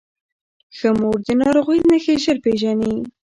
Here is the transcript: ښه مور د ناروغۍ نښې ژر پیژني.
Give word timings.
ښه 0.77 0.89
مور 0.99 1.17
د 1.27 1.27
ناروغۍ 1.41 1.79
نښې 1.89 2.15
ژر 2.23 2.37
پیژني. 2.43 2.93